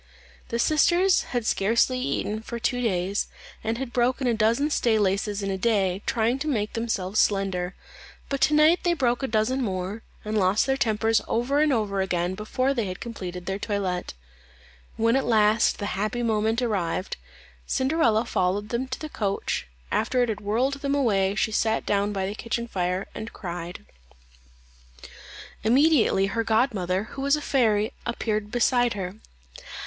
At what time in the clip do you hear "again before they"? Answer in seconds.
12.01-12.85